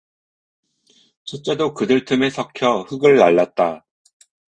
[1.25, 3.85] 첫째도 그들 틈에 섞여 흙을 날랐다.